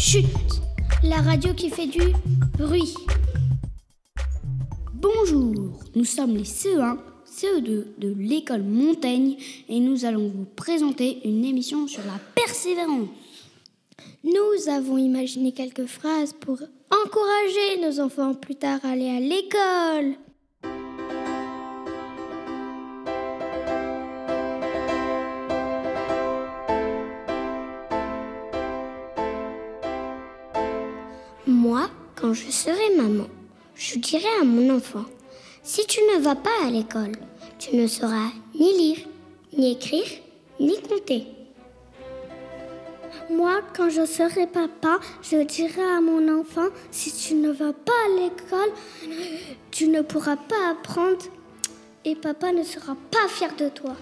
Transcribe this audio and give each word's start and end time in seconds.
Chut 0.00 0.24
La 1.02 1.16
radio 1.16 1.52
qui 1.52 1.68
fait 1.68 1.86
du 1.86 2.00
bruit. 2.56 2.94
Bonjour, 4.94 5.78
nous 5.94 6.06
sommes 6.06 6.38
les 6.38 6.44
CE1, 6.44 6.96
CE2 7.26 7.98
de 7.98 8.14
l'école 8.18 8.62
Montaigne 8.62 9.36
et 9.68 9.78
nous 9.78 10.06
allons 10.06 10.28
vous 10.28 10.46
présenter 10.56 11.20
une 11.28 11.44
émission 11.44 11.86
sur 11.86 12.02
la 12.06 12.18
persévérance. 12.34 13.10
Nous 14.24 14.70
avons 14.70 14.96
imaginé 14.96 15.52
quelques 15.52 15.84
phrases 15.84 16.32
pour 16.32 16.58
encourager 16.90 17.82
nos 17.82 18.00
enfants 18.00 18.32
plus 18.32 18.56
tard 18.56 18.80
à 18.82 18.92
aller 18.92 19.10
à 19.10 19.20
l'école. 19.20 20.16
Quand 32.20 32.34
je 32.34 32.50
serai 32.50 32.96
maman, 32.96 33.26
je 33.74 33.98
dirai 33.98 34.28
à 34.40 34.44
mon 34.44 34.76
enfant, 34.76 35.04
si 35.62 35.86
tu 35.86 36.00
ne 36.00 36.20
vas 36.20 36.34
pas 36.34 36.66
à 36.66 36.70
l'école, 36.70 37.12
tu 37.58 37.76
ne 37.76 37.86
sauras 37.86 38.30
ni 38.54 38.76
lire, 38.76 38.98
ni 39.56 39.72
écrire, 39.72 40.06
ni 40.58 40.80
compter. 40.82 41.26
Moi, 43.30 43.60
quand 43.74 43.88
je 43.88 44.04
serai 44.04 44.46
papa, 44.46 44.98
je 45.22 45.38
dirai 45.38 45.82
à 45.82 46.00
mon 46.00 46.40
enfant, 46.40 46.68
si 46.90 47.12
tu 47.12 47.34
ne 47.34 47.50
vas 47.50 47.72
pas 47.72 47.92
à 48.06 48.20
l'école, 48.20 48.72
tu 49.70 49.88
ne 49.88 50.02
pourras 50.02 50.36
pas 50.36 50.70
apprendre 50.72 51.24
et 52.04 52.16
papa 52.16 52.52
ne 52.52 52.64
sera 52.64 52.96
pas 53.10 53.28
fier 53.28 53.54
de 53.56 53.68
toi. 53.68 53.96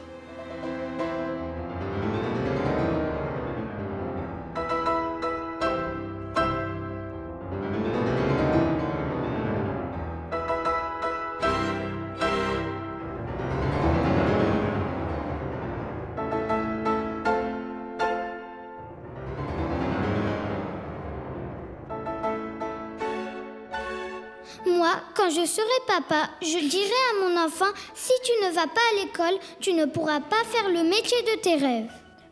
Moi, 24.67 24.91
quand 25.15 25.31
je 25.31 25.45
serai 25.47 25.67
papa, 25.87 26.31
je 26.43 26.59
dirai 26.59 27.01
à 27.11 27.25
mon 27.25 27.41
enfant, 27.45 27.73
si 27.95 28.13
tu 28.25 28.33
ne 28.45 28.53
vas 28.53 28.67
pas 28.67 28.81
à 28.93 29.05
l'école, 29.05 29.39
tu 29.61 29.73
ne 29.73 29.85
pourras 29.85 30.21
pas 30.21 30.43
faire 30.45 30.69
le 30.69 30.83
métier 30.83 31.23
de 31.23 31.41
tes 31.41 31.55
rêves. 31.55 31.91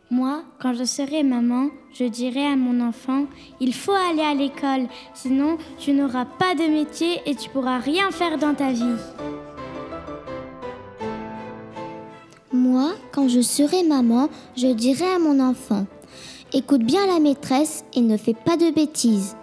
Moi, 0.09 0.43
quand 0.61 0.73
je 0.73 0.83
serai 0.83 1.23
maman, 1.23 1.69
je 1.93 2.05
dirai 2.05 2.45
à 2.45 2.55
mon 2.55 2.85
enfant, 2.85 3.25
il 3.59 3.73
faut 3.73 3.91
aller 3.91 4.21
à 4.21 4.33
l'école, 4.33 4.87
sinon 5.13 5.57
tu 5.77 5.91
n'auras 5.91 6.25
pas 6.25 6.55
de 6.55 6.63
métier 6.63 7.21
et 7.25 7.35
tu 7.35 7.49
pourras 7.49 7.79
rien 7.79 8.11
faire 8.11 8.37
dans 8.37 8.53
ta 8.53 8.71
vie. 8.71 8.95
Moi, 12.53 12.91
quand 13.11 13.27
je 13.27 13.41
serai 13.41 13.83
maman, 13.83 14.29
je 14.55 14.67
dirai 14.67 15.11
à 15.13 15.19
mon 15.19 15.39
enfant, 15.39 15.85
écoute 16.53 16.83
bien 16.83 17.05
la 17.05 17.19
maîtresse 17.19 17.83
et 17.93 18.01
ne 18.01 18.17
fais 18.17 18.33
pas 18.33 18.57
de 18.57 18.71
bêtises. 18.71 19.35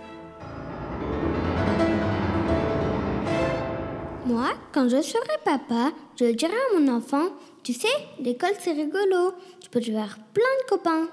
Moi, 4.27 4.49
quand 4.73 4.89
je 4.89 5.03
serai 5.03 5.37
papa, 5.45 5.93
je 6.19 6.25
dirai 6.25 6.53
à 6.53 6.79
mon 6.79 6.97
enfant, 6.97 7.27
tu 7.63 7.75
sais, 7.75 7.89
l'école 8.19 8.55
c'est 8.59 8.73
rigolo, 8.73 9.35
tu 9.61 9.69
peux 9.69 9.81
te 9.81 9.91
faire 9.91 10.19
plein 10.33 10.45
de 10.63 10.69
copains. 10.69 11.09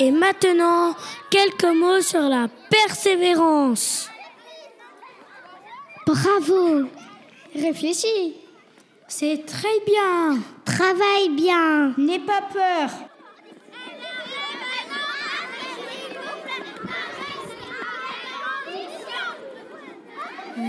Et 0.00 0.10
maintenant, 0.10 0.94
quelques 1.30 1.64
mots 1.64 2.00
sur 2.00 2.22
la 2.22 2.48
persévérance. 2.70 4.08
Bravo 6.06 6.88
Réfléchis 7.54 8.36
C'est 9.08 9.44
très 9.46 9.80
bien. 9.86 10.38
Travaille 10.64 11.30
bien 11.30 11.94
N'aie 11.96 12.20
pas 12.20 12.42
peur. 12.52 13.07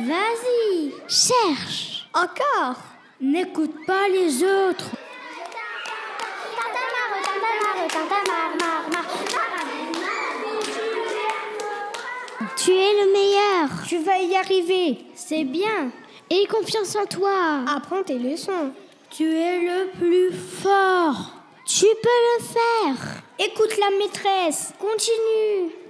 Vas-y 0.10 0.92
Cherche 1.08 2.10
Encore 2.16 2.82
N'écoute 3.22 3.76
pas 3.86 4.08
les 4.08 4.44
autres. 4.44 4.90
Tu 12.58 12.72
es 12.72 13.06
le 13.06 13.14
meilleur 13.14 13.70
Tu 13.88 14.00
vas 14.00 14.18
y 14.18 14.36
arriver. 14.36 14.98
C'est 15.14 15.44
bien 15.44 15.92
Aie 16.32 16.48
confiance 16.48 16.96
en 16.96 17.06
toi 17.06 17.64
Apprends 17.68 18.02
tes 18.02 18.18
leçons. 18.18 18.72
Tu 19.12 19.32
es 19.32 19.60
le 19.60 19.92
plus 19.92 20.32
fort. 20.32 21.34
Tu 21.68 21.86
peux 21.86 22.10
le 22.40 22.44
faire 22.46 23.22
Écoute 23.38 23.78
la 23.78 23.96
maîtresse. 24.00 24.74
Continue 24.80 25.89